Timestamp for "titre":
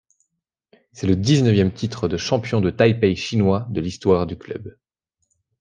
1.71-2.07